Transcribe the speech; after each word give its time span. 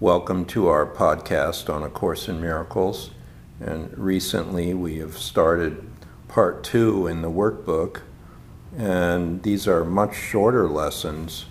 Welcome 0.00 0.46
to 0.46 0.66
our 0.68 0.86
podcast 0.86 1.68
on 1.68 1.82
A 1.82 1.90
Course 1.90 2.26
in 2.26 2.40
Miracles. 2.40 3.10
And 3.60 3.92
recently 3.98 4.72
we 4.72 4.96
have 4.96 5.18
started 5.18 5.86
part 6.26 6.64
two 6.64 7.06
in 7.06 7.20
the 7.20 7.30
workbook, 7.30 8.00
and 8.74 9.42
these 9.42 9.68
are 9.68 9.84
much 9.84 10.14
shorter 10.16 10.66
lessons, 10.66 11.44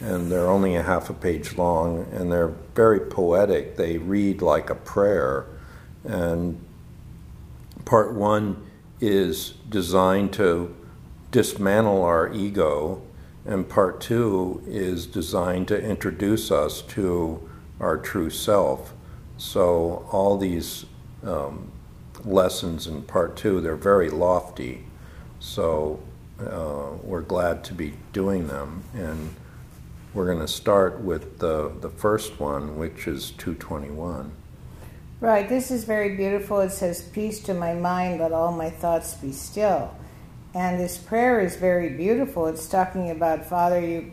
and 0.00 0.30
they're 0.30 0.50
only 0.50 0.76
a 0.76 0.82
half 0.82 1.08
a 1.08 1.14
page 1.14 1.56
long, 1.56 2.06
and 2.12 2.30
they're 2.30 2.52
very 2.74 3.00
poetic. 3.00 3.78
They 3.78 3.96
read 3.96 4.42
like 4.42 4.68
a 4.68 4.74
prayer. 4.74 5.46
And 6.04 6.62
part 7.86 8.12
one 8.12 8.66
is 9.00 9.54
designed 9.66 10.34
to 10.34 10.76
dismantle 11.30 12.02
our 12.02 12.30
ego, 12.34 13.00
and 13.46 13.66
part 13.66 14.02
two 14.02 14.62
is 14.66 15.06
designed 15.06 15.68
to 15.68 15.82
introduce 15.82 16.50
us 16.50 16.82
to 16.82 17.48
our 17.80 17.96
true 17.96 18.30
self. 18.30 18.92
So 19.36 20.06
all 20.10 20.36
these 20.36 20.86
um, 21.22 21.70
lessons 22.24 22.86
in 22.86 23.02
part 23.02 23.36
two, 23.36 23.60
they're 23.60 23.76
very 23.76 24.10
lofty. 24.10 24.84
So 25.40 26.00
uh, 26.40 26.96
we're 27.02 27.22
glad 27.22 27.64
to 27.64 27.74
be 27.74 27.94
doing 28.12 28.48
them, 28.48 28.84
and 28.94 29.34
we're 30.14 30.26
going 30.26 30.44
to 30.44 30.48
start 30.48 31.00
with 31.00 31.38
the 31.38 31.72
the 31.80 31.90
first 31.90 32.40
one, 32.40 32.76
which 32.76 33.06
is 33.06 33.30
221. 33.32 34.32
Right, 35.20 35.48
this 35.48 35.72
is 35.72 35.82
very 35.82 36.14
beautiful. 36.14 36.60
It 36.60 36.70
says, 36.70 37.02
Peace 37.02 37.40
to 37.40 37.54
my 37.54 37.74
mind, 37.74 38.20
let 38.20 38.32
all 38.32 38.52
my 38.52 38.70
thoughts 38.70 39.14
be 39.14 39.32
still. 39.32 39.92
And 40.54 40.78
this 40.78 40.96
prayer 40.96 41.40
is 41.40 41.56
very 41.56 41.90
beautiful. 41.90 42.46
It's 42.46 42.68
talking 42.68 43.10
about, 43.10 43.44
Father, 43.44 43.80
you 43.80 44.12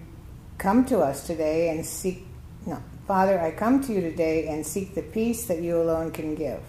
come 0.58 0.84
to 0.86 1.00
us 1.00 1.28
today 1.28 1.70
and 1.70 1.86
seek, 1.86 2.26
no, 2.66 2.82
Father, 3.08 3.40
I 3.40 3.52
come 3.52 3.84
to 3.84 3.94
you 3.94 4.02
today 4.02 4.48
and 4.48 4.66
seek 4.66 4.96
the 4.96 5.04
peace 5.04 5.46
that 5.46 5.62
you 5.62 5.80
alone 5.80 6.10
can 6.10 6.34
give. 6.34 6.62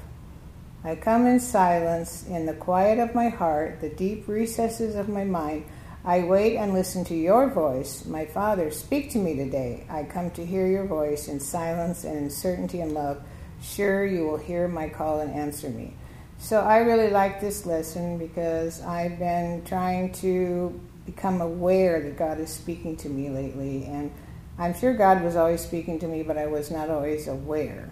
I 0.84 0.95
come 0.95 1.27
in 1.27 1.41
silence, 1.41 2.27
in 2.28 2.45
the 2.45 2.53
quiet 2.53 2.98
of 2.98 3.15
my 3.15 3.31
heart, 3.31 3.81
the 3.81 3.89
deep 3.89 4.28
recesses 4.28 4.97
of 4.97 5.09
my 5.09 5.25
mind. 5.25 5.65
I 6.05 6.25
wait 6.25 6.59
and 6.59 6.75
listen 6.75 7.05
to 7.06 7.15
your 7.15 7.48
voice. 7.48 8.05
My 8.05 8.27
Father, 8.27 8.70
speak 8.70 9.11
to 9.12 9.19
me 9.19 9.34
today. 9.34 9.87
I 9.89 10.05
come 10.05 10.31
to 10.33 10.45
hear 10.45 10.67
your 10.67 10.84
voice 10.84 11.27
in 11.27 11.41
silence 11.41 12.05
and 12.05 12.19
in 12.19 12.31
certainty 12.31 12.83
and 12.83 12.93
love. 12.93 13.23
Sure, 13.62 14.05
you 14.05 14.27
will 14.27 14.37
hear 14.37 14.69
my 14.69 14.91
call 14.91 15.21
and 15.21 15.33
answer 15.33 15.71
me. 15.71 15.95
So 16.39 16.61
I 16.61 16.78
really 16.78 17.09
like 17.09 17.41
this 17.41 17.65
lesson 17.65 18.19
because 18.19 18.83
I've 18.83 19.19
been 19.19 19.65
trying 19.65 20.12
to 20.21 20.78
become 21.06 21.41
aware 21.41 22.03
that 22.03 22.19
God 22.19 22.39
is 22.41 22.50
speaking 22.50 22.95
to 22.98 23.09
me 23.09 23.31
lately. 23.31 23.87
And 23.87 24.12
I'm 24.59 24.75
sure 24.75 24.95
God 24.95 25.23
was 25.23 25.37
always 25.37 25.61
speaking 25.61 25.99
to 26.01 26.09
me, 26.09 26.23
but 26.23 26.39
I 26.39 26.47
was 26.47 26.71
not 26.71 26.89
always 26.89 27.29
aware. 27.29 27.91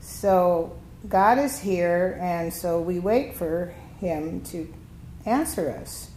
So 0.00 0.76
God 1.08 1.38
is 1.38 1.58
here, 1.58 2.18
and 2.20 2.52
so 2.52 2.80
we 2.80 2.98
wait 2.98 3.34
for 3.34 3.72
Him 4.00 4.40
to 4.46 4.72
answer 5.24 5.70
us. 5.70 6.10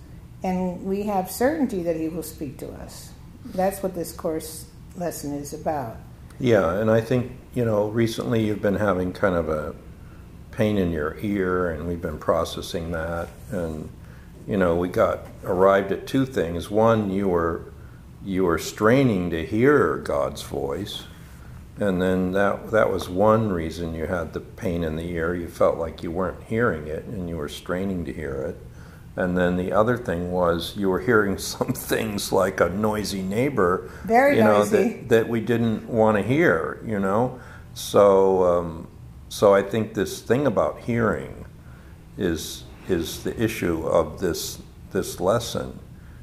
And 0.44 0.84
we 0.84 1.04
have 1.04 1.30
certainty 1.32 1.84
that 1.84 1.96
He 1.96 2.10
will 2.10 2.24
speak 2.24 2.58
to 2.58 2.70
us. 2.72 3.12
That's 3.46 3.84
what 3.84 3.94
this 3.94 4.12
course 4.12 4.66
lesson 4.96 5.34
is 5.34 5.54
about. 5.54 5.98
Yeah, 6.40 6.74
and 6.74 6.90
I 6.90 7.02
think, 7.02 7.32
you 7.54 7.64
know, 7.64 7.90
recently 7.90 8.44
you've 8.44 8.62
been 8.62 8.76
having 8.76 9.14
kind 9.14 9.36
of 9.36 9.50
a 9.50 9.76
pain 10.52 10.78
in 10.78 10.92
your 10.92 11.18
ear, 11.22 11.70
and 11.70 11.88
we've 11.88 12.02
been 12.02 12.18
processing 12.18 12.92
that. 12.92 13.30
And, 13.52 13.90
you 14.48 14.58
know, 14.58 14.76
we 14.76 14.88
got 14.88 15.20
arrived 15.44 15.92
at 15.92 16.08
two 16.08 16.26
things. 16.26 16.70
One, 16.70 17.12
you 17.12 17.28
were 17.28 17.73
you 18.26 18.44
were 18.46 18.58
straining 18.58 19.30
to 19.32 19.46
hear 19.46 19.98
God's 19.98 20.42
voice, 20.42 21.04
and 21.80 22.02
then 22.02 22.32
that 22.34 22.72
that 22.72 22.92
was 22.92 23.10
one 23.10 23.52
reason 23.52 23.94
you 23.96 24.06
had 24.06 24.34
the 24.34 24.40
pain 24.40 24.84
in 24.84 24.96
the 24.96 25.10
ear. 25.12 25.36
You 25.36 25.48
felt 25.48 25.78
like 25.78 26.04
you 26.04 26.12
weren't 26.12 26.44
hearing 26.44 26.88
it, 26.88 27.06
and 27.06 27.28
you 27.30 27.38
were 27.38 27.50
straining 27.50 28.06
to 28.06 28.14
hear 28.14 28.42
it. 28.44 28.58
And 29.16 29.38
then 29.38 29.58
the 29.58 29.72
other 29.72 29.96
thing 29.98 30.32
was 30.32 30.76
you 30.76 30.90
were 30.90 31.02
hearing 31.02 31.38
some 31.54 31.74
things 31.74 32.32
like 32.32 32.60
a 32.60 32.70
noisy 32.70 33.22
neighbor, 33.22 33.90
Very 34.06 34.38
you 34.38 34.44
know, 34.44 34.60
noisy. 34.60 34.94
that 34.94 35.10
that 35.10 35.30
we 35.30 35.42
didn't 35.42 35.88
want 35.88 36.18
to 36.18 36.24
hear, 36.24 36.82
you 36.86 37.00
know. 37.00 37.40
So 37.74 38.44
um, 38.44 38.88
so 39.30 39.54
I 39.54 39.62
think 39.64 39.94
this 39.96 40.22
thing 40.22 40.46
about 40.48 40.80
hearing 40.82 41.46
is 42.18 42.64
is 42.88 43.24
the 43.24 43.40
issue 43.42 43.84
of 43.86 44.20
this 44.20 44.60
this 44.92 45.20
lesson, 45.20 45.80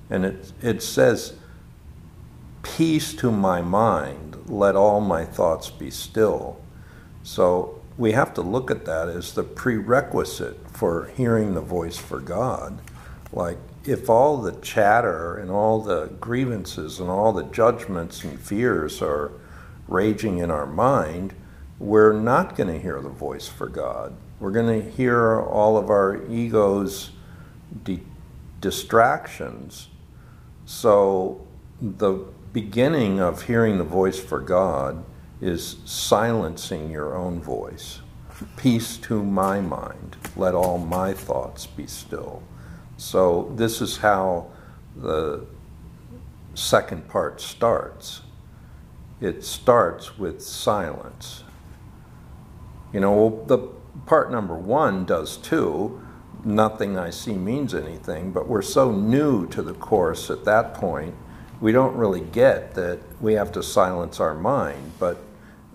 and 0.09 0.25
it 0.25 0.53
it 0.63 0.83
says, 0.83 1.35
"Peace 2.63 3.15
to 3.15 3.31
my 3.31 3.63
mind, 3.63 4.37
let 4.47 4.77
all 4.77 5.01
my 5.01 5.25
thoughts 5.25 5.71
be 5.71 5.91
still." 5.91 6.57
So 7.23 7.81
we 7.99 8.13
have 8.13 8.33
to 8.35 8.43
look 8.43 8.71
at 8.71 8.87
that 8.87 9.09
as 9.09 9.35
the 9.35 9.43
prerequisite 9.43 10.59
for 10.71 11.11
hearing 11.17 11.55
the 11.55 11.61
voice 11.61 11.99
for 11.99 12.19
God. 12.19 12.79
Like, 13.33 13.59
if 13.85 14.09
all 14.09 14.39
the 14.39 14.53
chatter 14.53 15.37
and 15.37 15.51
all 15.51 15.81
the 15.81 16.07
grievances 16.21 17.01
and 17.01 17.09
all 17.09 17.33
the 17.33 17.45
judgments 17.45 18.25
and 18.25 18.39
fears 18.39 19.03
are 19.03 19.33
raging 19.89 20.39
in 20.39 20.51
our 20.51 20.67
mind, 20.67 21.35
we're 21.79 22.13
not 22.13 22.57
going 22.57 22.69
to 22.69 22.79
hear 22.79 23.01
the 23.01 23.09
voice 23.09 23.49
for 23.49 23.67
God. 23.69 24.15
We're 24.39 24.51
going 24.51 24.83
to 24.83 24.91
hear 24.91 25.41
all 25.41 25.77
of 25.77 25.91
our 25.91 26.23
ego's 26.27 27.11
de- 27.85 28.03
distractions. 28.61 29.89
So, 30.65 31.41
the 31.81 32.25
beginning 32.53 33.21
of 33.21 33.43
hearing 33.43 33.79
the 33.79 33.85
voice 33.85 34.19
for 34.19 34.41
God 34.41 35.05
is 35.41 35.77
silencing 35.85 36.91
your 36.91 37.17
own 37.17 37.41
voice. 37.41 38.01
Peace 38.57 38.97
to 38.99 39.23
my 39.23 39.61
mind, 39.61 40.17
let 40.37 40.55
all 40.55 40.79
my 40.79 41.13
thoughts 41.13 41.67
be 41.67 41.87
still. 41.87 42.43
So, 42.97 43.53
this 43.57 43.81
is 43.81 43.99
how 43.99 44.51
the 44.97 45.47
second 46.55 47.09
part 47.09 47.41
starts. 47.41 48.23
It 49.21 49.45
starts 49.45 50.19
with 50.19 50.43
silence. 50.43 51.45
You 52.93 53.01
know, 53.01 53.45
the 53.47 53.59
part 54.07 54.31
number 54.33 54.57
one 54.57 55.05
does 55.05 55.37
too. 55.37 56.01
Nothing 56.45 56.99
I 56.99 57.11
see 57.11 57.35
means 57.35 57.75
anything, 57.75 58.33
but 58.33 58.49
we're 58.49 58.63
so 58.63 58.91
new 58.91 59.47
to 59.49 59.63
the 59.63 59.75
course 59.75 60.31
at 60.31 60.45
that 60.47 60.75
point, 60.75 61.15
we 61.61 61.73
don't 61.73 61.97
really 61.97 62.21
get 62.21 62.75
that 62.75 63.01
we 63.21 63.35
have 63.35 63.53
to 63.53 63.63
silence 63.63 64.19
our 64.21 64.35
mind. 64.35 64.93
But, 64.99 65.19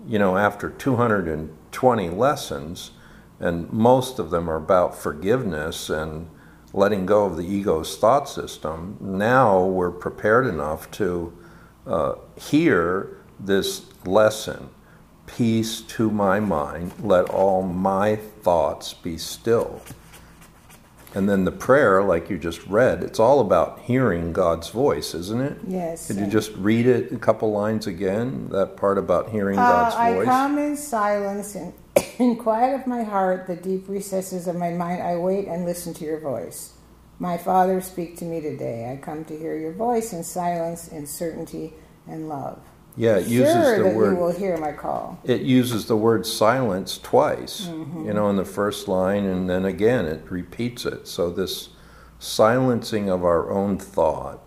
you 0.06 0.18
know, 0.18 0.36
after 0.36 0.70
220 0.70 2.10
lessons, 2.10 2.90
and 3.38 3.72
most 3.72 4.18
of 4.18 4.30
them 4.30 4.48
are 4.48 4.56
about 4.56 4.96
forgiveness 4.96 5.90
and 5.90 6.28
letting 6.72 7.06
go 7.06 7.24
of 7.24 7.36
the 7.36 7.46
ego's 7.46 7.96
thought 7.96 8.28
system, 8.28 8.96
now 9.00 9.64
we're 9.64 9.90
prepared 9.90 10.46
enough 10.46 10.90
to 10.92 11.36
uh, 11.86 12.14
hear 12.36 13.18
this 13.38 13.86
lesson 14.04 14.70
peace 15.26 15.80
to 15.80 16.10
my 16.10 16.40
mind, 16.40 16.92
let 17.00 17.28
all 17.30 17.62
my 17.62 18.16
thoughts 18.16 18.94
be 18.94 19.18
still. 19.18 19.82
And 21.16 21.30
then 21.30 21.46
the 21.46 21.50
prayer, 21.50 22.02
like 22.02 22.28
you 22.28 22.36
just 22.36 22.66
read, 22.66 23.02
it's 23.02 23.18
all 23.18 23.40
about 23.40 23.80
hearing 23.80 24.34
God's 24.34 24.68
voice, 24.68 25.14
isn't 25.14 25.40
it? 25.40 25.56
Yes. 25.66 26.08
Could 26.08 26.18
you 26.18 26.26
just 26.26 26.52
read 26.56 26.86
it 26.86 27.10
a 27.10 27.16
couple 27.16 27.50
lines 27.52 27.86
again? 27.86 28.50
That 28.50 28.76
part 28.76 28.98
about 28.98 29.30
hearing 29.30 29.58
Uh, 29.58 29.62
God's 29.62 29.94
voice. 29.94 30.28
I 30.28 30.30
come 30.30 30.58
in 30.58 30.76
silence 30.76 31.54
and 31.54 31.72
in 32.18 32.36
quiet 32.36 32.78
of 32.78 32.86
my 32.86 33.02
heart, 33.02 33.46
the 33.46 33.56
deep 33.56 33.88
recesses 33.88 34.46
of 34.46 34.56
my 34.56 34.72
mind. 34.72 35.02
I 35.02 35.16
wait 35.16 35.48
and 35.48 35.64
listen 35.64 35.94
to 35.94 36.04
your 36.04 36.20
voice. 36.20 36.74
My 37.18 37.38
Father, 37.38 37.80
speak 37.80 38.18
to 38.18 38.26
me 38.26 38.42
today. 38.42 38.92
I 38.92 39.02
come 39.02 39.24
to 39.24 39.38
hear 39.38 39.56
your 39.56 39.72
voice 39.72 40.12
in 40.12 40.22
silence, 40.22 40.88
in 40.88 41.06
certainty, 41.06 41.72
and 42.06 42.28
love. 42.28 42.60
Yeah, 42.96 43.16
it 43.18 43.26
uses 43.26 43.52
sure 43.52 43.78
the 43.78 43.84
that 43.84 43.94
word 43.94 44.12
you 44.12 44.16
will 44.18 44.32
hear 44.32 44.56
my 44.56 44.72
call. 44.72 45.18
it 45.24 45.42
uses 45.42 45.86
the 45.86 45.96
word 45.96 46.26
silence 46.26 46.98
twice, 46.98 47.66
Mm-hmm. 47.66 48.06
you 48.06 48.14
know, 48.14 48.30
in 48.30 48.36
the 48.36 48.44
first 48.44 48.88
line, 48.88 49.24
and 49.26 49.48
then 49.50 49.64
again 49.66 50.06
it 50.06 50.30
repeats 50.30 50.86
it. 50.86 51.06
So, 51.06 51.30
this 51.30 51.70
silencing 52.18 53.10
of 53.10 53.22
our 53.24 53.50
own 53.50 53.76
thought 53.78 54.40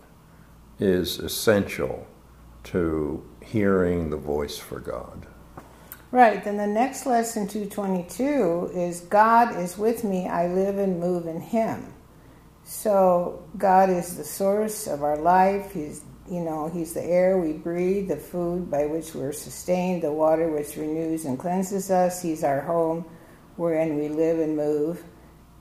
is 0.80 1.20
essential 1.20 2.08
to 2.64 3.24
hearing 3.44 4.10
the 4.10 4.18
voice 4.18 4.58
for 4.58 4.80
God. 4.80 5.28
Right. 6.12 6.44
Then 6.44 6.58
the 6.58 6.66
next 6.66 7.06
lesson, 7.06 7.48
222, 7.48 8.72
is 8.74 9.02
God 9.02 9.56
is 9.56 9.78
with 9.78 10.04
me. 10.04 10.28
I 10.28 10.48
live 10.48 10.80
and 10.80 11.00
move 11.00 11.28
in 11.28 11.40
Him. 11.40 11.94
So 12.64 13.44
God 13.58 13.90
is 13.90 14.18
the 14.18 14.24
source 14.24 14.88
of 14.88 15.04
our 15.04 15.18
life. 15.18 15.72
He's 15.74 16.02
you 16.30 16.42
know, 16.42 16.70
He's 16.70 16.94
the 16.94 17.04
air 17.04 17.38
we 17.38 17.54
breathe, 17.54 18.08
the 18.08 18.18
food 18.18 18.70
by 18.70 18.86
which 18.86 19.16
we're 19.16 19.34
sustained, 19.34 20.04
the 20.04 20.12
water 20.12 20.50
which 20.50 20.76
renews 20.76 21.26
and 21.26 21.40
cleanses 21.40 21.90
us. 21.90 22.22
He's 22.22 22.44
our 22.44 22.62
home 22.62 23.06
wherein 23.56 23.98
we 23.98 24.08
live 24.08 24.40
and 24.40 24.56
move, 24.56 25.04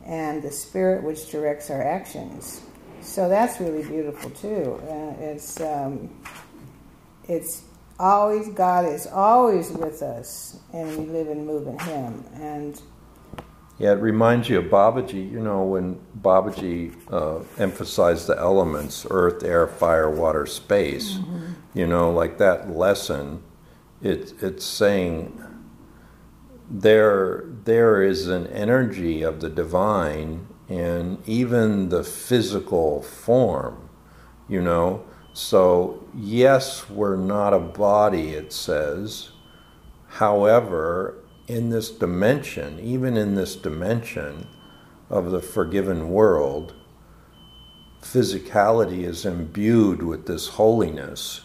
and 0.04 0.42
the 0.42 0.52
spirit 0.52 1.02
which 1.02 1.30
directs 1.30 1.70
our 1.70 1.82
actions. 1.82 2.60
So 3.00 3.28
that's 3.28 3.60
really 3.60 3.82
beautiful 3.82 4.30
too. 4.30 4.80
It's 5.20 5.60
um, 5.60 6.10
it's 7.28 7.62
always 7.98 8.48
God 8.48 8.86
is 8.86 9.06
always 9.06 9.70
with 9.70 10.02
us, 10.02 10.58
and 10.72 10.96
we 10.98 11.06
live 11.06 11.28
and 11.28 11.46
move 11.46 11.66
in 11.66 11.78
Him. 11.78 12.24
And 12.34 12.80
yeah, 13.78 13.92
it 13.92 14.00
reminds 14.00 14.48
you 14.48 14.58
of 14.58 14.66
Babaji. 14.66 15.30
You 15.30 15.40
know, 15.40 15.62
when 15.62 16.00
Babaji 16.20 16.94
uh, 17.12 17.44
emphasized 17.62 18.26
the 18.26 18.36
elements 18.36 19.06
earth, 19.08 19.44
air, 19.44 19.68
fire, 19.68 20.10
water, 20.10 20.46
space, 20.46 21.14
mm-hmm. 21.14 21.52
you 21.74 21.86
know, 21.86 22.10
like 22.10 22.38
that 22.38 22.70
lesson, 22.70 23.42
it, 24.02 24.34
it's 24.42 24.64
saying 24.64 25.40
there, 26.68 27.44
there 27.64 28.02
is 28.02 28.26
an 28.26 28.48
energy 28.48 29.22
of 29.22 29.40
the 29.40 29.48
divine 29.48 30.48
in 30.68 31.18
even 31.24 31.88
the 31.88 32.02
physical 32.02 33.02
form, 33.02 33.88
you 34.48 34.60
know. 34.60 35.04
So, 35.32 36.04
yes, 36.16 36.90
we're 36.90 37.16
not 37.16 37.54
a 37.54 37.60
body, 37.60 38.30
it 38.30 38.52
says. 38.52 39.30
However, 40.08 41.22
in 41.48 41.70
this 41.70 41.90
dimension, 41.90 42.78
even 42.78 43.16
in 43.16 43.34
this 43.34 43.56
dimension 43.56 44.46
of 45.08 45.30
the 45.30 45.40
forgiven 45.40 46.10
world, 46.10 46.74
physicality 48.02 49.02
is 49.02 49.24
imbued 49.24 50.02
with 50.02 50.26
this 50.26 50.48
holiness. 50.48 51.40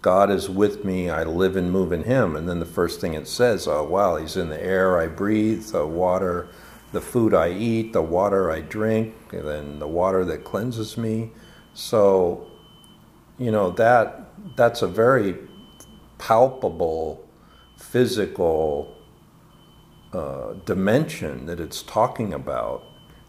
God 0.00 0.30
is 0.30 0.48
with 0.48 0.84
me, 0.84 1.10
I 1.10 1.24
live 1.24 1.56
and 1.56 1.70
move 1.70 1.92
in 1.92 2.04
Him. 2.04 2.36
And 2.36 2.48
then 2.48 2.60
the 2.60 2.66
first 2.66 3.00
thing 3.00 3.14
it 3.14 3.26
says, 3.26 3.66
oh, 3.66 3.84
wow, 3.84 4.16
He's 4.16 4.36
in 4.36 4.48
the 4.48 4.62
air 4.62 4.98
I 4.98 5.08
breathe, 5.08 5.64
the 5.66 5.86
water, 5.86 6.48
the 6.92 7.00
food 7.00 7.34
I 7.34 7.50
eat, 7.50 7.92
the 7.92 8.02
water 8.02 8.50
I 8.50 8.60
drink, 8.60 9.14
and 9.32 9.46
then 9.46 9.78
the 9.80 9.88
water 9.88 10.24
that 10.24 10.44
cleanses 10.44 10.96
me. 10.96 11.32
So, 11.74 12.48
you 13.38 13.50
know, 13.50 13.70
that 13.70 14.28
that's 14.56 14.82
a 14.82 14.88
very 14.88 15.36
palpable 16.18 17.28
physical 17.76 19.01
uh, 20.12 20.54
dimension 20.64 21.46
that 21.46 21.60
it's 21.60 21.82
talking 21.82 22.32
about. 22.32 22.84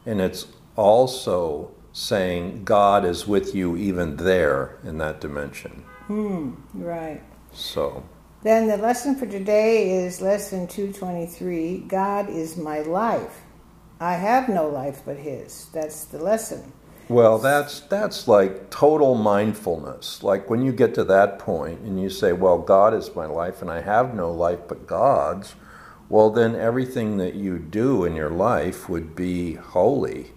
And 0.06 0.20
it's 0.20 0.48
also 0.76 1.72
saying 1.94 2.64
God 2.64 3.06
is 3.06 3.28
with 3.28 3.56
you 3.56 3.78
even 3.78 4.18
there 4.18 4.78
in 4.84 4.98
that 4.98 5.22
dimension. 5.22 5.84
Hmm, 6.08 6.54
right. 6.74 7.22
So. 7.52 8.04
Then 8.42 8.68
the 8.68 8.78
lesson 8.78 9.16
for 9.16 9.26
today 9.26 9.92
is 10.04 10.20
lesson 10.20 10.68
223 10.68 11.86
God 11.88 12.30
is 12.30 12.58
my 12.58 12.82
life. 12.82 13.42
I 14.00 14.16
have 14.16 14.50
no 14.50 14.68
life 14.68 15.04
but 15.06 15.18
His. 15.18 15.68
That's 15.72 16.06
the 16.06 16.18
lesson. 16.22 16.74
Well, 17.08 17.38
that's 17.38 17.82
that's 17.82 18.28
like 18.28 18.70
total 18.70 19.16
mindfulness. 19.16 20.24
Like 20.24 20.50
when 20.50 20.62
you 20.62 20.74
get 20.74 20.94
to 20.96 21.04
that 21.06 21.40
point 21.40 21.82
and 21.82 22.02
you 22.02 22.10
say, 22.10 22.34
"Well, 22.34 22.58
God 22.58 22.94
is 22.94 23.16
my 23.16 23.26
life 23.26 23.62
and 23.62 23.70
I 23.70 23.82
have 23.82 24.14
no 24.14 24.32
life 24.32 24.60
but 24.68 24.88
God's." 24.88 25.56
Well, 26.10 26.30
then 26.30 26.56
everything 26.56 27.18
that 27.18 27.36
you 27.36 27.58
do 27.58 28.04
in 28.04 28.16
your 28.16 28.30
life 28.30 28.88
would 28.90 29.16
be 29.16 29.56
holy. 29.56 30.32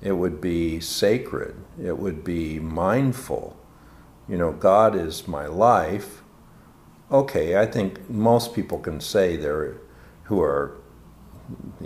It 0.00 0.12
would 0.12 0.40
be 0.40 0.80
sacred. 0.80 1.56
It 1.82 1.98
would 1.98 2.22
be 2.22 2.60
mindful. 2.60 3.56
You 4.28 4.36
know, 4.36 4.52
God 4.52 4.94
is 4.94 5.26
my 5.26 5.46
life. 5.46 6.22
Okay, 7.10 7.58
I 7.58 7.66
think 7.66 8.08
most 8.08 8.54
people 8.54 8.78
can 8.78 9.00
say 9.00 9.36
they're, 9.36 9.78
who 10.24 10.40
are 10.40 10.76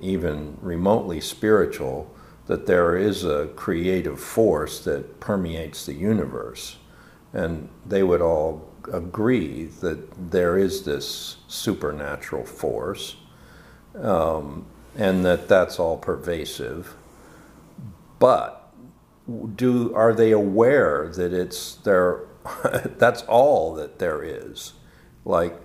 even 0.01 0.59
remotely 0.61 1.21
spiritual, 1.21 2.15
that 2.47 2.67
there 2.67 2.97
is 2.97 3.25
a 3.25 3.49
creative 3.57 4.21
force 4.21 4.81
that 4.85 5.21
permeates 5.21 5.85
the 5.87 5.95
universe. 5.95 6.79
And 7.33 7.69
they 7.87 8.03
would 8.03 8.23
all 8.23 8.68
agree 8.93 9.67
that 9.81 10.31
there 10.31 10.59
is 10.59 10.85
this 10.85 11.37
supernatural 11.49 12.45
force 12.45 13.17
um, 14.01 14.67
and 14.97 15.25
that 15.25 15.49
that's 15.49 15.79
all 15.79 15.97
pervasive. 15.97 16.95
But 18.19 18.73
do 19.57 19.95
are 19.95 20.15
they 20.15 20.33
aware 20.33 21.09
that 21.09 21.33
it's 21.33 21.77
there? 21.77 22.21
that's 22.99 23.23
all 23.23 23.75
that 23.75 23.99
there 23.99 24.23
is. 24.23 24.73
Like 25.25 25.61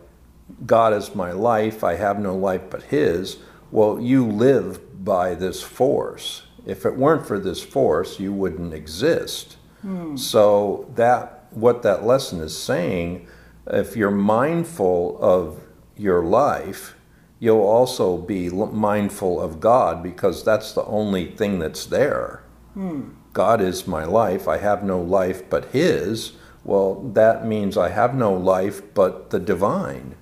God 0.66 0.94
is 0.94 1.16
my 1.16 1.32
life. 1.32 1.84
I 1.84 1.96
have 1.96 2.20
no 2.20 2.36
life 2.36 2.64
but 2.70 2.84
His. 2.84 3.38
Well, 3.72 4.00
you 4.00 4.26
live 4.28 5.04
by 5.04 5.34
this 5.34 5.64
force. 5.64 6.44
If 6.66 6.86
it 6.86 6.96
weren't 6.96 7.26
for 7.26 7.40
this 7.40 7.62
force, 7.62 8.20
you 8.20 8.32
wouldn't 8.32 8.74
exist. 8.74 9.58
Hmm. 9.82 10.16
So 10.16 10.92
that 10.96 11.43
what 11.56 11.84
that 11.84 12.04
lesson 12.04 12.40
is 12.40 12.58
saying, 12.58 13.28
if 13.68 13.96
you're 13.96 14.12
mindful 14.12 15.18
of 15.22 15.64
your 15.96 16.24
life, 16.24 16.96
you'll 17.40 17.62
also 17.62 18.18
be 18.18 18.50
mindful 18.50 19.42
of 19.42 19.60
God 19.60 20.02
because 20.02 20.44
that's 20.44 20.74
the 20.74 20.86
only 20.86 21.32
thing 21.32 21.60
that's 21.60 21.86
there. 21.86 22.44
Hmm. 22.74 23.10
God 23.34 23.62
is 23.62 23.88
my 23.88 24.06
life. 24.06 24.48
I 24.48 24.58
have 24.58 24.84
no 24.84 25.02
life 25.02 25.50
but 25.50 25.66
His. 25.66 26.34
Well, 26.64 26.96
that 27.14 27.46
means 27.46 27.78
I 27.78 27.90
have 27.90 28.16
no 28.16 28.34
life 28.34 28.82
but 28.94 29.32
the 29.32 29.40
divine. 29.40 30.16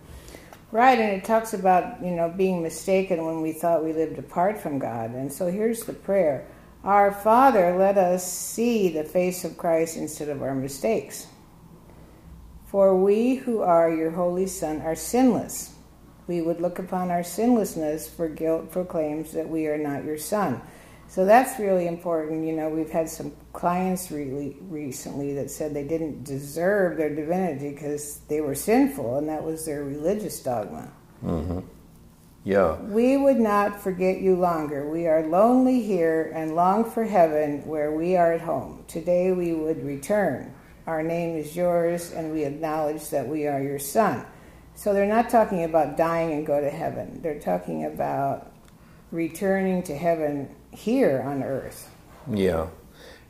Right, 0.71 0.97
and 0.97 1.11
it 1.17 1.25
talks 1.25 1.53
about, 1.53 2.03
you 2.03 2.11
know, 2.11 2.29
being 2.29 2.63
mistaken 2.63 3.25
when 3.25 3.41
we 3.41 3.51
thought 3.51 3.83
we 3.83 3.91
lived 3.91 4.17
apart 4.17 4.57
from 4.57 4.79
God. 4.79 5.11
And 5.11 5.31
so 5.31 5.51
here's 5.51 5.83
the 5.83 5.93
prayer 5.93 6.47
our 6.83 7.11
Father, 7.11 7.75
let 7.77 7.97
us 7.97 8.31
see 8.31 8.89
the 8.89 9.03
face 9.03 9.43
of 9.43 9.57
Christ 9.57 9.97
instead 9.97 10.29
of 10.29 10.41
our 10.41 10.55
mistakes. 10.55 11.27
For 12.67 12.95
we 12.95 13.35
who 13.35 13.61
are 13.61 13.93
your 13.93 14.11
holy 14.11 14.47
Son 14.47 14.81
are 14.81 14.95
sinless. 14.95 15.75
We 16.27 16.41
would 16.41 16.61
look 16.61 16.79
upon 16.79 17.11
our 17.11 17.23
sinlessness, 17.23 18.09
for 18.09 18.29
guilt 18.29 18.71
proclaims 18.71 19.33
that 19.33 19.49
we 19.49 19.67
are 19.67 19.77
not 19.77 20.05
your 20.05 20.17
Son. 20.17 20.61
So 21.07 21.25
that's 21.25 21.59
really 21.59 21.87
important. 21.87 22.45
You 22.47 22.53
know, 22.53 22.69
we've 22.69 22.89
had 22.89 23.09
some 23.09 23.33
clients 23.51 24.11
really 24.11 24.55
recently 24.61 25.33
that 25.33 25.51
said 25.51 25.73
they 25.73 25.83
didn't 25.83 26.23
deserve 26.23 26.95
their 26.95 27.13
divinity 27.13 27.71
because 27.71 28.19
they 28.29 28.39
were 28.39 28.55
sinful, 28.55 29.17
and 29.17 29.27
that 29.27 29.43
was 29.43 29.65
their 29.65 29.83
religious 29.83 30.41
dogma. 30.41 30.89
Mm-hmm. 31.21 31.59
Yeah. 32.43 32.75
We 32.81 33.17
would 33.17 33.39
not 33.39 33.81
forget 33.81 34.19
you 34.19 34.35
longer. 34.35 34.89
We 34.89 35.07
are 35.07 35.27
lonely 35.27 35.81
here 35.81 36.31
and 36.33 36.55
long 36.55 36.89
for 36.89 37.03
heaven 37.03 37.65
where 37.67 37.91
we 37.91 38.15
are 38.15 38.33
at 38.33 38.41
home. 38.41 38.83
Today 38.87 39.31
we 39.31 39.53
would 39.53 39.83
return. 39.85 40.53
Our 40.87 41.03
name 41.03 41.37
is 41.37 41.55
yours, 41.55 42.11
and 42.11 42.31
we 42.31 42.43
acknowledge 42.43 43.09
that 43.09 43.27
we 43.27 43.45
are 43.45 43.61
your 43.61 43.77
son. 43.77 44.25
So 44.73 44.93
they're 44.93 45.05
not 45.05 45.29
talking 45.29 45.63
about 45.63 45.95
dying 45.95 46.31
and 46.31 46.45
go 46.45 46.59
to 46.59 46.69
heaven. 46.69 47.21
They're 47.21 47.39
talking 47.39 47.85
about 47.85 48.51
returning 49.11 49.83
to 49.83 49.95
heaven 49.95 50.49
here 50.71 51.21
on 51.23 51.43
earth. 51.43 51.91
Yeah. 52.27 52.67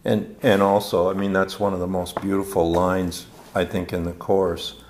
And 0.05 0.37
and 0.41 0.61
also, 0.61 1.09
I 1.09 1.13
mean 1.13 1.33
that's 1.33 1.59
one 1.59 1.73
of 1.73 1.79
the 1.79 1.87
most 1.87 2.21
beautiful 2.21 2.71
lines 2.71 3.25
I 3.53 3.65
think 3.65 3.91
in 3.91 4.03
the 4.03 4.13
course 4.13 4.80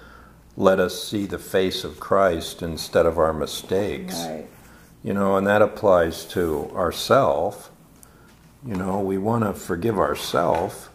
let 0.62 0.80
us 0.80 1.04
see 1.04 1.26
the 1.26 1.40
face 1.40 1.84
of 1.84 2.00
Christ 2.00 2.62
instead 2.62 3.08
of 3.08 3.18
our 3.18 3.34
mistakes. 3.34 4.26
Right. 4.28 4.46
You 5.02 5.16
know, 5.16 5.36
and 5.36 5.48
that 5.48 5.64
applies 5.64 6.24
to 6.26 6.72
ourself. 6.76 7.72
You 8.64 8.76
know, 8.76 9.00
we 9.00 9.18
want 9.18 9.44
to 9.44 9.54
forgive 9.54 9.98
ourself 9.98 10.92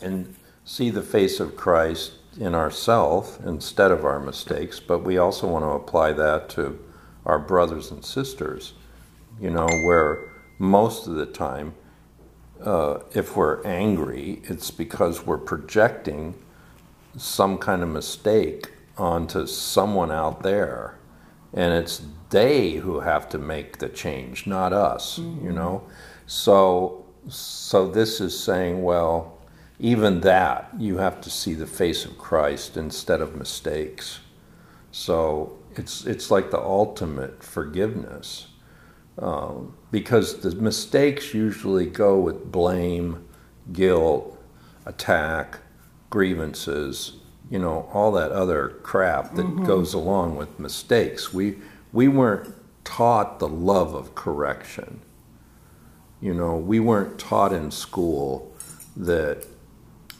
and 0.00 0.34
see 0.64 0.88
the 0.88 1.02
face 1.02 1.40
of 1.40 1.56
Christ 1.56 2.12
in 2.38 2.54
ourself 2.54 3.38
instead 3.44 3.90
of 3.90 4.06
our 4.06 4.18
mistakes, 4.18 4.80
but 4.80 5.00
we 5.00 5.18
also 5.18 5.46
want 5.46 5.66
to 5.66 5.70
apply 5.70 6.14
that 6.14 6.48
to 6.50 6.82
our 7.26 7.38
brothers 7.38 7.90
and 7.90 8.02
sisters. 8.02 8.72
You 9.38 9.50
know, 9.50 9.68
where 9.84 10.30
most 10.58 11.06
of 11.06 11.16
the 11.16 11.26
time, 11.26 11.74
uh, 12.64 13.00
if 13.12 13.36
we're 13.36 13.62
angry, 13.66 14.40
it's 14.44 14.70
because 14.70 15.26
we're 15.26 15.36
projecting 15.36 16.34
some 17.16 17.58
kind 17.58 17.82
of 17.82 17.88
mistake 17.88 18.70
onto 18.96 19.46
someone 19.46 20.10
out 20.12 20.42
there. 20.42 20.98
And 21.52 21.74
it's 21.74 22.02
they 22.30 22.74
who 22.74 23.00
have 23.00 23.28
to 23.30 23.38
make 23.38 23.78
the 23.78 23.88
change, 23.88 24.46
not 24.46 24.72
us, 24.72 25.18
mm-hmm. 25.18 25.46
you 25.46 25.52
know? 25.52 25.82
So, 26.26 27.06
so 27.28 27.88
this 27.88 28.20
is 28.20 28.38
saying, 28.38 28.82
well, 28.82 29.38
even 29.80 30.20
that, 30.20 30.70
you 30.78 30.98
have 30.98 31.20
to 31.22 31.30
see 31.30 31.54
the 31.54 31.66
face 31.66 32.04
of 32.04 32.18
Christ 32.18 32.76
instead 32.76 33.20
of 33.20 33.34
mistakes. 33.34 34.20
So 34.92 35.58
it's, 35.74 36.04
it's 36.06 36.30
like 36.30 36.50
the 36.50 36.60
ultimate 36.60 37.42
forgiveness. 37.42 38.46
Um, 39.18 39.74
because 39.90 40.40
the 40.40 40.54
mistakes 40.54 41.34
usually 41.34 41.86
go 41.86 42.18
with 42.18 42.52
blame, 42.52 43.26
guilt, 43.72 44.38
attack, 44.86 45.58
grievances, 46.10 47.14
you 47.50 47.58
know, 47.58 47.88
all 47.92 48.12
that 48.12 48.32
other 48.32 48.68
crap 48.82 49.34
that 49.34 49.46
mm-hmm. 49.46 49.64
goes 49.64 49.94
along 49.94 50.36
with 50.36 50.58
mistakes. 50.58 51.32
We 51.32 51.56
we 51.92 52.08
weren't 52.08 52.54
taught 52.84 53.38
the 53.38 53.48
love 53.48 53.94
of 53.94 54.14
correction. 54.14 55.00
You 56.20 56.34
know, 56.34 56.56
we 56.56 56.80
weren't 56.80 57.18
taught 57.18 57.52
in 57.52 57.70
school 57.70 58.52
that 58.96 59.46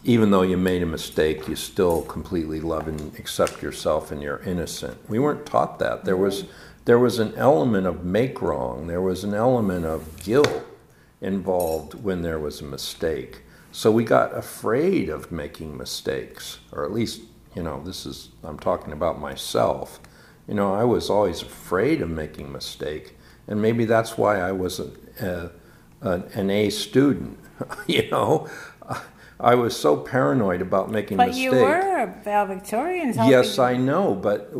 even 0.02 0.30
though 0.30 0.42
you 0.42 0.56
made 0.56 0.82
a 0.82 0.86
mistake, 0.86 1.46
you 1.46 1.56
still 1.56 2.02
completely 2.02 2.60
love 2.60 2.88
and 2.88 3.14
accept 3.18 3.62
yourself 3.62 4.10
and 4.10 4.22
you're 4.22 4.40
innocent. 4.40 4.96
We 5.08 5.18
weren't 5.18 5.44
taught 5.44 5.78
that. 5.80 6.04
There 6.04 6.16
was 6.16 6.44
there 6.86 6.98
was 6.98 7.18
an 7.18 7.34
element 7.34 7.86
of 7.86 8.04
make 8.04 8.40
wrong. 8.40 8.86
There 8.86 9.02
was 9.02 9.22
an 9.22 9.34
element 9.34 9.84
of 9.84 10.22
guilt 10.22 10.64
involved 11.20 11.94
when 11.94 12.22
there 12.22 12.38
was 12.38 12.60
a 12.60 12.64
mistake. 12.64 13.42
So 13.72 13.90
we 13.90 14.04
got 14.04 14.36
afraid 14.36 15.08
of 15.08 15.30
making 15.30 15.76
mistakes, 15.76 16.58
or 16.72 16.84
at 16.84 16.92
least, 16.92 17.22
you 17.54 17.62
know, 17.62 17.82
this 17.84 18.04
is 18.04 18.30
I'm 18.42 18.58
talking 18.58 18.92
about 18.92 19.20
myself. 19.20 20.00
You 20.48 20.54
know, 20.54 20.74
I 20.74 20.84
was 20.84 21.08
always 21.08 21.42
afraid 21.42 22.02
of 22.02 22.10
making 22.10 22.46
a 22.46 22.50
mistake, 22.50 23.16
and 23.46 23.62
maybe 23.62 23.84
that's 23.84 24.18
why 24.18 24.40
I 24.40 24.52
was 24.52 24.80
uh, 24.80 24.90
a, 25.20 26.08
a, 26.08 26.12
an 26.34 26.50
A 26.50 26.70
student. 26.70 27.38
you 27.86 28.10
know, 28.10 28.48
I 29.38 29.54
was 29.54 29.76
so 29.76 29.96
paranoid 29.96 30.60
about 30.60 30.90
making 30.90 31.16
but 31.16 31.28
mistakes. 31.28 31.50
But 31.50 31.56
you 31.56 31.64
were 31.64 31.98
a 31.98 32.22
valedictorian. 32.22 33.14
Yes, 33.14 33.58
I 33.58 33.76
know, 33.76 34.14
but 34.14 34.52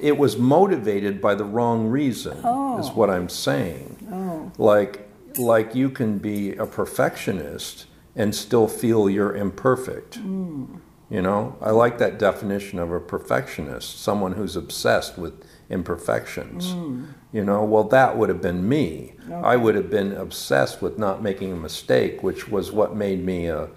it 0.00 0.16
was 0.16 0.36
motivated 0.36 1.20
by 1.20 1.34
the 1.34 1.44
wrong 1.44 1.88
reason. 1.88 2.38
Oh. 2.44 2.78
Is 2.78 2.90
what 2.90 3.10
I'm 3.10 3.28
saying. 3.28 4.06
Oh. 4.12 4.52
Like, 4.56 5.08
like 5.38 5.74
you 5.74 5.90
can 5.90 6.18
be 6.18 6.54
a 6.56 6.66
perfectionist 6.66 7.86
and 8.16 8.34
still 8.34 8.68
feel 8.68 9.08
you're 9.08 9.34
imperfect. 9.34 10.20
Mm. 10.20 10.80
You 11.08 11.22
know, 11.22 11.56
I 11.60 11.70
like 11.70 11.98
that 11.98 12.18
definition 12.18 12.78
of 12.78 12.92
a 12.92 13.00
perfectionist, 13.00 14.00
someone 14.00 14.32
who's 14.32 14.54
obsessed 14.54 15.18
with 15.18 15.44
imperfections. 15.68 16.68
Mm. 16.68 17.14
You 17.32 17.44
know, 17.44 17.64
well, 17.64 17.84
that 17.84 18.16
would 18.16 18.28
have 18.28 18.40
been 18.40 18.68
me. 18.68 19.14
Okay. 19.24 19.34
I 19.34 19.56
would 19.56 19.74
have 19.74 19.90
been 19.90 20.12
obsessed 20.12 20.80
with 20.80 20.98
not 20.98 21.22
making 21.22 21.52
a 21.52 21.56
mistake, 21.56 22.22
which 22.22 22.48
was 22.48 22.70
what 22.70 22.94
made 22.94 23.24
me 23.24 23.46
a 23.46 23.70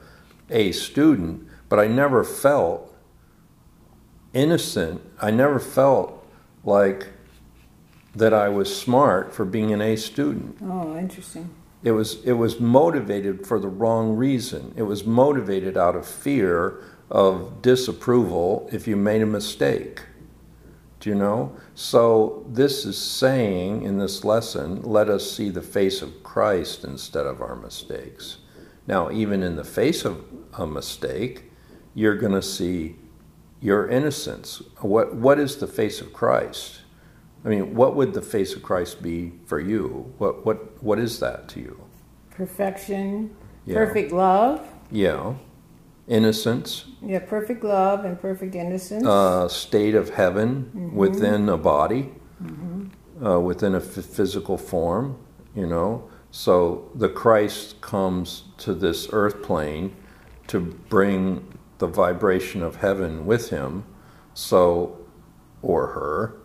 a 0.49 0.71
student, 0.71 1.47
but 1.69 1.79
I 1.79 1.87
never 1.87 2.23
felt 2.23 2.93
innocent. 4.33 5.01
I 5.21 5.31
never 5.31 5.59
felt 5.59 6.25
like 6.63 7.07
that 8.15 8.33
I 8.33 8.49
was 8.49 8.75
smart 8.75 9.33
for 9.33 9.45
being 9.45 9.73
an 9.73 9.81
A 9.81 9.95
student. 9.95 10.57
Oh, 10.61 10.95
interesting. 10.97 11.49
It 11.83 11.91
was 11.91 12.23
it 12.23 12.33
was 12.33 12.59
motivated 12.59 13.45
for 13.45 13.59
the 13.59 13.67
wrong 13.67 14.15
reason. 14.15 14.73
It 14.77 14.83
was 14.83 15.05
motivated 15.05 15.77
out 15.77 15.95
of 15.95 16.07
fear 16.07 16.81
of 17.09 17.61
disapproval 17.61 18.69
if 18.71 18.87
you 18.87 18.95
made 18.95 19.21
a 19.21 19.25
mistake. 19.25 20.01
Do 20.99 21.09
you 21.09 21.15
know? 21.15 21.57
So 21.75 22.45
this 22.47 22.85
is 22.85 22.97
saying 22.97 23.83
in 23.83 23.97
this 23.97 24.23
lesson, 24.23 24.81
let 24.83 25.09
us 25.09 25.29
see 25.29 25.49
the 25.49 25.61
face 25.61 26.01
of 26.01 26.23
Christ 26.23 26.85
instead 26.85 27.25
of 27.25 27.41
our 27.41 27.57
mistakes. 27.57 28.37
Now, 28.87 29.11
even 29.11 29.43
in 29.43 29.57
the 29.57 29.65
face 29.65 30.05
of 30.05 30.23
a 30.53 30.65
mistake, 30.65 31.51
you're 31.93 32.15
going 32.15 32.31
to 32.31 32.41
see 32.41 32.95
your 33.59 33.89
innocence. 33.89 34.61
What, 34.79 35.15
what 35.15 35.39
is 35.39 35.57
the 35.57 35.67
face 35.67 35.99
of 35.99 36.13
Christ? 36.13 36.79
I 37.45 37.49
mean, 37.49 37.75
what 37.75 37.95
would 37.95 38.13
the 38.13 38.21
face 38.21 38.55
of 38.55 38.63
Christ 38.63 39.01
be 39.01 39.33
for 39.45 39.59
you? 39.59 40.13
What, 40.17 40.45
what, 40.45 40.81
what 40.81 40.99
is 40.99 41.19
that 41.19 41.47
to 41.49 41.59
you? 41.59 41.79
Perfection, 42.31 43.35
Yeah. 43.65 43.75
perfect 43.75 44.11
love. 44.11 44.65
Yeah. 44.91 45.33
Innocence, 46.07 46.85
Yeah, 47.01 47.19
perfect 47.19 47.63
love 47.63 48.03
and 48.03 48.19
perfect 48.19 48.55
innocence. 48.55 49.05
uh, 49.05 49.47
state 49.47 49.95
of 49.95 50.09
heaven 50.09 50.91
within 50.93 51.47
a 51.47 51.57
body, 51.57 52.11
uh, 53.25 53.39
within 53.39 53.73
a 53.73 53.77
f- 53.77 53.83
physical 53.85 54.57
form, 54.57 55.15
you 55.55 55.65
know. 55.65 56.03
So 56.31 56.89
the 56.95 57.07
Christ 57.07 57.79
comes 57.79 58.43
to 58.57 58.73
this 58.73 59.07
earth 59.13 59.41
plane 59.43 59.95
to 60.47 60.59
bring 60.89 61.57
the 61.77 61.87
vibration 61.87 62.61
of 62.63 62.77
heaven 62.77 63.25
with 63.25 63.49
him, 63.49 63.85
so, 64.33 64.97
or 65.61 65.87
her. 65.87 66.35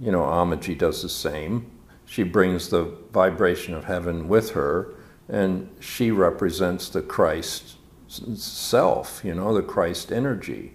You 0.00 0.12
know, 0.12 0.22
Amaji 0.22 0.76
does 0.76 1.02
the 1.02 1.08
same. 1.08 1.70
She 2.06 2.22
brings 2.22 2.68
the 2.68 2.84
vibration 3.12 3.74
of 3.74 3.84
heaven 3.84 4.28
with 4.28 4.50
her, 4.50 4.94
and 5.28 5.68
she 5.80 6.10
represents 6.10 6.88
the 6.88 7.02
Christ 7.02 7.76
self, 8.08 9.20
you 9.24 9.34
know, 9.34 9.54
the 9.54 9.62
Christ 9.62 10.10
energy. 10.10 10.72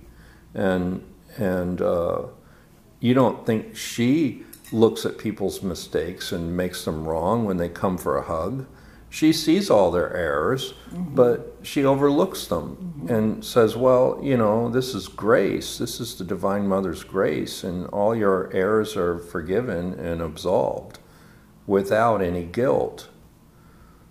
And, 0.54 1.04
and 1.38 1.82
uh, 1.82 2.24
you 3.00 3.14
don't 3.14 3.46
think 3.46 3.76
she 3.76 4.44
looks 4.72 5.06
at 5.06 5.18
people's 5.18 5.62
mistakes 5.62 6.32
and 6.32 6.56
makes 6.56 6.86
them 6.86 7.08
wrong 7.08 7.46
when 7.46 7.58
they 7.58 7.70
come 7.70 7.98
for 7.98 8.18
a 8.18 8.24
hug. 8.24 8.66
She 9.14 9.32
sees 9.32 9.70
all 9.70 9.92
their 9.92 10.12
errors, 10.12 10.74
mm-hmm. 10.90 11.14
but 11.14 11.58
she 11.62 11.86
overlooks 11.86 12.48
them 12.48 12.78
mm-hmm. 12.78 13.14
and 13.14 13.46
says, 13.46 13.78
Well, 13.78 14.20
you 14.24 14.36
know, 14.36 14.70
this 14.70 14.96
is 14.96 15.08
grace. 15.08 15.78
This 15.78 16.00
is 16.00 16.16
the 16.16 16.24
Divine 16.24 16.68
Mother's 16.68 17.04
grace, 17.04 17.64
and 17.64 17.86
all 17.90 18.16
your 18.16 18.52
errors 18.52 18.98
are 18.98 19.20
forgiven 19.20 19.94
and 20.00 20.20
absolved 20.20 20.98
without 21.68 22.24
any 22.24 22.44
guilt. 22.44 23.08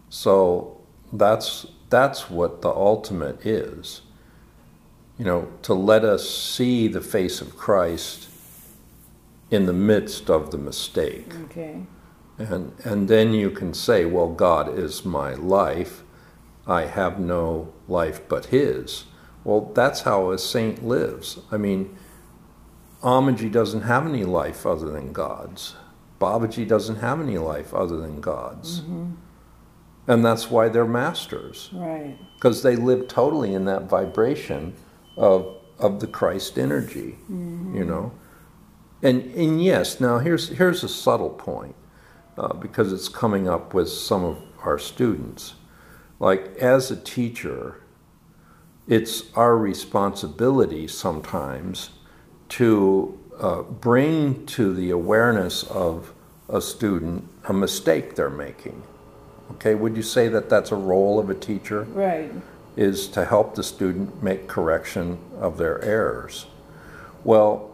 So 0.08 0.80
that's, 1.12 1.66
that's 1.90 2.30
what 2.30 2.62
the 2.62 2.70
ultimate 2.70 3.44
is. 3.44 4.02
You 5.18 5.24
know, 5.24 5.52
to 5.62 5.74
let 5.74 6.04
us 6.04 6.30
see 6.30 6.86
the 6.86 7.00
face 7.00 7.40
of 7.40 7.56
Christ 7.56 8.28
in 9.50 9.66
the 9.66 9.72
midst 9.72 10.30
of 10.30 10.52
the 10.52 10.58
mistake. 10.58 11.34
okay. 11.46 11.80
And, 12.38 12.72
and 12.84 13.08
then 13.08 13.34
you 13.34 13.50
can 13.50 13.74
say, 13.74 14.04
well, 14.04 14.28
God 14.28 14.78
is 14.78 15.04
my 15.04 15.34
life. 15.34 16.02
I 16.66 16.86
have 16.86 17.18
no 17.18 17.72
life 17.88 18.28
but 18.28 18.46
His. 18.46 19.04
Well, 19.44 19.72
that's 19.74 20.02
how 20.02 20.30
a 20.30 20.38
saint 20.38 20.84
lives. 20.84 21.38
I 21.50 21.56
mean, 21.56 21.96
Amaji 23.02 23.50
doesn't 23.50 23.82
have 23.82 24.06
any 24.06 24.24
life 24.24 24.64
other 24.64 24.90
than 24.90 25.12
God's. 25.12 25.74
Babaji 26.20 26.66
doesn't 26.68 26.96
have 26.96 27.20
any 27.20 27.36
life 27.36 27.74
other 27.74 27.96
than 27.96 28.20
God's. 28.20 28.80
Mm-hmm. 28.80 29.14
And 30.06 30.24
that's 30.24 30.50
why 30.50 30.68
they're 30.68 30.84
masters, 30.84 31.70
Right. 31.72 32.16
because 32.36 32.62
they 32.62 32.76
live 32.76 33.08
totally 33.08 33.54
in 33.54 33.64
that 33.64 33.88
vibration 33.88 34.74
of, 35.16 35.56
of 35.78 36.00
the 36.00 36.06
Christ 36.06 36.58
energy, 36.58 37.18
mm-hmm. 37.22 37.76
you 37.76 37.84
know. 37.84 38.12
And, 39.02 39.22
and 39.34 39.62
yes, 39.62 40.00
now 40.00 40.18
here's, 40.18 40.48
here's 40.50 40.84
a 40.84 40.88
subtle 40.88 41.30
point 41.30 41.74
uh, 42.36 42.54
because 42.54 42.92
it's 42.92 43.08
coming 43.08 43.48
up 43.48 43.74
with 43.74 43.88
some 43.88 44.24
of 44.24 44.38
our 44.64 44.78
students. 44.78 45.54
Like, 46.18 46.56
as 46.56 46.90
a 46.90 46.96
teacher, 46.96 47.82
it's 48.86 49.24
our 49.34 49.56
responsibility 49.56 50.88
sometimes 50.88 51.90
to 52.50 53.18
uh, 53.40 53.62
bring 53.62 54.46
to 54.46 54.74
the 54.74 54.90
awareness 54.90 55.64
of 55.64 56.12
a 56.48 56.60
student 56.60 57.28
a 57.44 57.52
mistake 57.52 58.14
they're 58.14 58.30
making. 58.30 58.82
Okay, 59.52 59.74
would 59.74 59.96
you 59.96 60.02
say 60.02 60.28
that 60.28 60.48
that's 60.48 60.70
a 60.70 60.76
role 60.76 61.18
of 61.18 61.30
a 61.30 61.34
teacher? 61.34 61.82
Right. 61.84 62.32
is 62.74 63.06
to 63.08 63.24
help 63.24 63.54
the 63.54 63.62
student 63.62 64.22
make 64.22 64.48
correction 64.48 65.18
of 65.38 65.58
their 65.58 65.82
errors. 65.84 66.46
Well, 67.22 67.70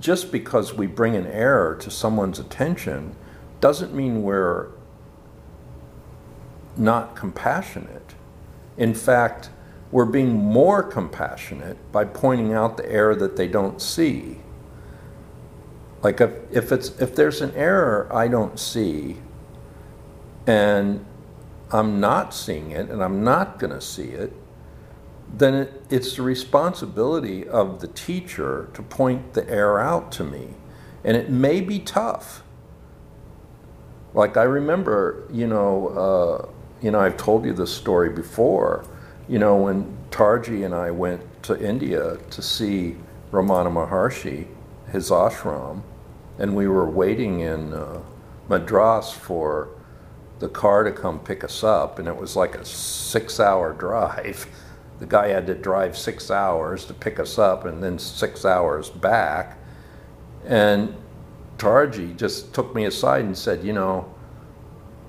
just 0.00 0.32
because 0.32 0.72
we 0.72 0.86
bring 0.86 1.14
an 1.14 1.26
error 1.26 1.76
to 1.76 1.90
someone's 1.90 2.38
attention 2.38 3.16
doesn't 3.64 3.94
mean 3.94 4.22
we're 4.22 4.68
not 6.76 7.16
compassionate. 7.16 8.14
In 8.76 8.92
fact, 8.92 9.48
we're 9.90 10.04
being 10.04 10.34
more 10.34 10.82
compassionate 10.82 11.78
by 11.90 12.04
pointing 12.04 12.52
out 12.52 12.76
the 12.76 12.86
error 12.92 13.14
that 13.14 13.36
they 13.38 13.48
don't 13.48 13.80
see. 13.80 14.36
Like 16.02 16.20
if, 16.20 16.32
if 16.50 16.72
it's 16.72 16.90
if 17.00 17.16
there's 17.16 17.40
an 17.40 17.54
error 17.54 18.06
I 18.12 18.28
don't 18.28 18.58
see 18.58 19.16
and 20.46 21.02
I'm 21.72 21.98
not 22.00 22.34
seeing 22.34 22.70
it 22.70 22.90
and 22.90 23.02
I'm 23.02 23.24
not 23.24 23.58
going 23.58 23.72
to 23.72 23.80
see 23.80 24.10
it, 24.10 24.34
then 25.32 25.54
it, 25.54 25.82
it's 25.88 26.16
the 26.16 26.22
responsibility 26.22 27.48
of 27.48 27.80
the 27.80 27.88
teacher 27.88 28.68
to 28.74 28.82
point 28.82 29.32
the 29.32 29.48
error 29.48 29.80
out 29.80 30.12
to 30.12 30.22
me. 30.22 30.50
And 31.02 31.16
it 31.16 31.30
may 31.30 31.62
be 31.62 31.78
tough. 31.78 32.43
Like 34.14 34.36
I 34.36 34.44
remember, 34.44 35.26
you 35.32 35.48
know, 35.48 35.88
uh, 35.88 36.48
you 36.80 36.90
know, 36.92 37.00
I've 37.00 37.16
told 37.16 37.44
you 37.44 37.52
this 37.52 37.72
story 37.74 38.10
before. 38.10 38.84
You 39.28 39.38
know, 39.40 39.56
when 39.56 39.96
Tarji 40.10 40.64
and 40.64 40.74
I 40.74 40.90
went 40.92 41.42
to 41.44 41.60
India 41.60 42.18
to 42.30 42.42
see 42.42 42.96
Ramana 43.32 43.72
Maharshi, 43.72 44.46
his 44.92 45.10
ashram, 45.10 45.82
and 46.38 46.54
we 46.54 46.68
were 46.68 46.88
waiting 46.88 47.40
in 47.40 47.72
uh, 47.72 48.00
Madras 48.48 49.10
for 49.10 49.70
the 50.38 50.48
car 50.48 50.84
to 50.84 50.92
come 50.92 51.18
pick 51.18 51.42
us 51.42 51.64
up, 51.64 51.98
and 51.98 52.06
it 52.06 52.16
was 52.16 52.36
like 52.36 52.54
a 52.54 52.64
six 52.64 53.40
hour 53.40 53.72
drive. 53.72 54.46
The 55.00 55.06
guy 55.06 55.28
had 55.28 55.48
to 55.48 55.54
drive 55.56 55.98
six 55.98 56.30
hours 56.30 56.84
to 56.84 56.94
pick 56.94 57.18
us 57.18 57.36
up 57.36 57.64
and 57.64 57.82
then 57.82 57.98
six 57.98 58.44
hours 58.44 58.90
back. 58.90 59.58
And 60.46 60.94
Tarji 61.58 62.16
just 62.16 62.52
took 62.54 62.74
me 62.74 62.84
aside 62.84 63.24
and 63.24 63.36
said, 63.36 63.64
You 63.64 63.72
know, 63.72 64.14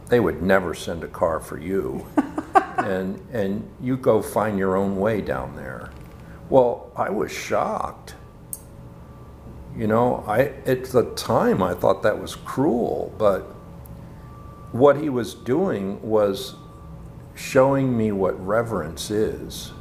they 0.08 0.20
would 0.20 0.42
never 0.42 0.74
send 0.74 1.04
a 1.04 1.08
car 1.08 1.40
for 1.40 1.60
you. 1.60 2.06
and 2.78 3.20
and 3.32 3.68
you 3.82 3.98
go 3.98 4.22
find 4.22 4.58
your 4.58 4.76
own 4.76 4.98
way 4.98 5.22
down 5.22 5.56
there. 5.56 5.90
Well, 6.50 6.92
I 6.96 7.10
was 7.10 7.32
shocked. 7.32 8.16
You 9.76 9.88
know, 9.88 10.24
I 10.28 10.54
at 10.66 10.86
the 10.86 11.12
time 11.16 11.62
I 11.62 11.74
thought 11.74 12.04
that 12.04 12.20
was 12.20 12.36
cruel, 12.36 13.14
but 13.18 13.42
what 14.72 14.98
he 14.98 15.10
was 15.10 15.34
doing 15.34 16.02
was 16.02 16.56
showing 17.34 17.98
me 17.98 18.12
what 18.12 18.46
reverence 18.46 19.10
is. 19.10 19.72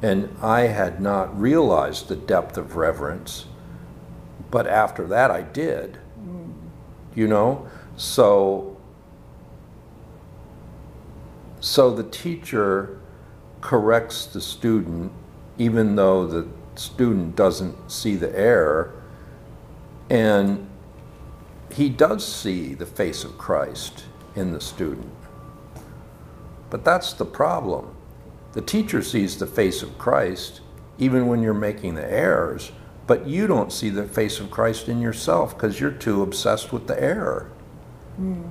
And 0.00 0.36
I 0.42 0.62
had 0.62 1.00
not 1.00 1.38
realized 1.38 2.08
the 2.08 2.16
depth 2.16 2.56
of 2.56 2.74
reverence, 2.74 3.46
but 4.52 4.68
after 4.68 5.04
that 5.08 5.32
I 5.32 5.42
did. 5.42 5.98
You 7.16 7.26
know? 7.26 7.66
So 7.96 8.76
so 11.58 11.90
the 11.94 12.04
teacher 12.04 13.00
corrects 13.60 14.26
the 14.26 14.40
student 14.40 15.12
even 15.58 15.96
though 15.96 16.26
the 16.26 16.48
student 16.74 17.34
doesn't 17.34 17.90
see 17.90 18.14
the 18.14 18.36
error 18.38 18.94
and 20.10 20.68
he 21.72 21.88
does 21.88 22.26
see 22.26 22.74
the 22.74 22.86
face 22.86 23.24
of 23.24 23.38
Christ 23.38 24.04
in 24.34 24.52
the 24.52 24.60
student. 24.60 25.14
But 26.68 26.84
that's 26.84 27.14
the 27.14 27.24
problem. 27.24 27.94
The 28.52 28.60
teacher 28.60 29.02
sees 29.02 29.38
the 29.38 29.46
face 29.46 29.82
of 29.82 29.96
Christ 29.96 30.60
even 30.98 31.26
when 31.26 31.42
you're 31.42 31.54
making 31.54 31.94
the 31.94 32.12
errors, 32.12 32.72
but 33.06 33.26
you 33.26 33.46
don't 33.46 33.72
see 33.72 33.90
the 33.90 34.06
face 34.06 34.40
of 34.40 34.50
Christ 34.50 34.88
in 34.88 35.00
yourself 35.00 35.56
because 35.56 35.80
you're 35.80 35.90
too 35.90 36.22
obsessed 36.22 36.72
with 36.72 36.86
the 36.86 37.00
error. 37.02 37.50
Mm. 38.20 38.50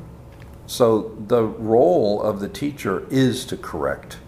So 0.67 1.15
the 1.27 1.43
role 1.43 2.21
of 2.21 2.39
the 2.39 2.49
teacher 2.49 3.07
is 3.09 3.45
to 3.45 3.57
correct 3.57 4.19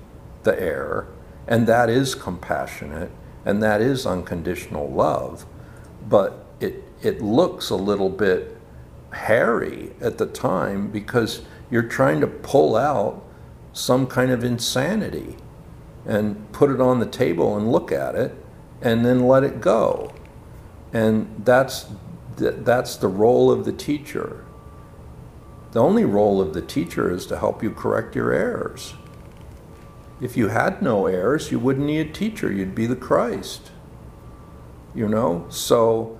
the 0.44 0.60
error, 0.60 1.08
and 1.48 1.68
that 1.68 1.90
is 1.90 2.16
compassionate, 2.16 3.12
and 3.46 3.62
that 3.64 3.82
is 3.82 4.06
unconditional 4.06 4.90
love. 4.90 5.46
But 6.08 6.46
it, 6.60 6.84
it 7.02 7.22
looks 7.22 7.70
a 7.70 7.76
little 7.76 8.10
bit 8.10 8.58
hairy 9.14 9.92
at 10.02 10.18
the 10.18 10.26
time 10.26 10.90
because 10.90 11.44
you're 11.70 11.84
trying 11.84 12.20
to 12.22 12.28
pull 12.28 12.76
out 12.76 13.24
some 13.72 14.08
kind 14.08 14.32
of 14.32 14.44
insanity 14.44 15.38
and 16.06 16.52
put 16.52 16.70
it 16.70 16.82
on 16.82 17.00
the 17.00 17.06
table 17.06 17.58
and 17.58 17.72
look 17.72 17.92
at 17.92 18.16
it 18.16 18.36
and 18.84 19.04
then 19.04 19.26
let 19.28 19.44
it 19.44 19.62
go. 19.62 20.14
And 20.92 21.42
that's 21.44 21.88
the, 22.36 22.52
that's 22.52 22.98
the 22.98 23.08
role 23.08 23.50
of 23.50 23.66
the 23.66 23.72
teacher. 23.72 24.46
The 25.72 25.80
only 25.80 26.06
role 26.06 26.40
of 26.40 26.54
the 26.54 26.62
teacher 26.62 27.12
is 27.12 27.26
to 27.28 27.40
help 27.40 27.64
you 27.64 27.72
correct 27.72 28.16
your 28.16 28.32
errors. 28.32 28.94
If 30.22 30.38
you 30.38 30.50
had 30.50 30.82
no 30.82 31.08
errors, 31.08 31.52
you 31.52 31.58
wouldn't 31.58 31.88
need 31.88 32.10
a 32.10 32.14
teacher. 32.14 32.52
You'd 32.52 32.76
be 32.76 32.86
the 32.86 32.96
Christ. 32.96 33.72
You 34.94 35.08
know? 35.08 35.48
So, 35.50 36.20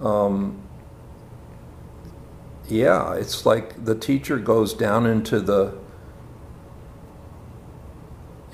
um, 0.00 0.62
yeah, 2.68 3.14
it's 3.14 3.44
like 3.44 3.84
the 3.84 3.94
teacher 3.94 4.38
goes 4.38 4.72
down 4.72 5.04
into 5.04 5.40
the 5.40 5.76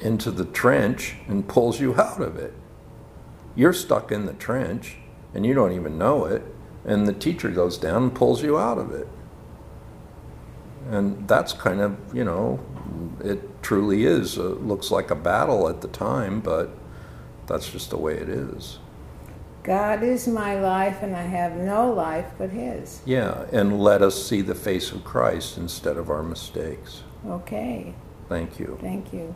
into 0.01 0.31
the 0.31 0.47
trench 0.47 1.17
and 1.29 1.47
pulls 1.47 1.79
you 1.79 1.95
out 2.01 2.23
of 2.23 2.37
it. 2.37 2.55
You're 3.55 3.73
stuck 3.73 4.13
in 4.13 4.27
the 4.27 4.33
trench 4.35 4.97
and 5.35 5.47
you 5.47 5.55
don't 5.55 5.73
even 5.73 5.99
know 5.99 6.25
it, 6.25 6.43
and 6.85 7.07
the 7.07 7.13
teacher 7.13 7.51
goes 7.51 7.79
down 7.79 8.03
and 8.03 8.15
pulls 8.15 8.43
you 8.43 8.59
out 8.59 8.79
of 8.79 8.93
it. 8.93 9.09
And 10.91 11.29
that's 11.29 11.53
kind 11.53 11.81
of, 11.81 11.97
you 12.13 12.25
know, 12.25 12.59
it 13.23 13.63
truly 13.63 14.05
is. 14.05 14.37
It 14.37 14.63
looks 14.63 14.91
like 14.91 15.11
a 15.11 15.15
battle 15.15 15.69
at 15.69 15.83
the 15.83 15.89
time, 15.89 16.41
but 16.41 16.71
that's 17.47 17.71
just 17.71 17.91
the 17.91 17.99
way 17.99 18.15
it 18.15 18.29
is. 18.29 18.79
God 19.63 20.03
is 20.03 20.27
my 20.27 20.59
life, 20.59 21.03
and 21.03 21.15
I 21.15 21.23
have 21.23 21.55
no 21.57 21.93
life 21.93 22.33
but 22.39 22.51
His. 22.51 23.03
Yeah, 23.05 23.45
and 23.53 23.79
let 23.79 24.01
us 24.01 24.27
see 24.27 24.41
the 24.41 24.55
face 24.55 24.91
of 24.91 25.05
Christ 25.05 25.59
instead 25.59 25.99
of 25.99 26.09
our 26.09 26.23
mistakes. 26.23 27.03
Okay. 27.27 27.95
Thank 28.29 28.59
you. 28.59 28.79
Thank 28.81 29.13
you. 29.13 29.35